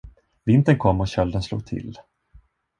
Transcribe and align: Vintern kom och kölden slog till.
Vintern 0.45 0.77
kom 0.77 1.01
och 1.01 1.07
kölden 1.07 1.43
slog 1.43 1.65
till. 1.65 1.99